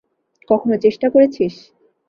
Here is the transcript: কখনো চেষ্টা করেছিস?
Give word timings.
কখনো 0.49 0.75
চেষ্টা 0.77 1.07
করেছিস? 1.09 1.53